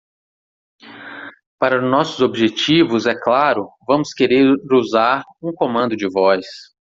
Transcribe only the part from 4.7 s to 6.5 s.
usar um comando de voz.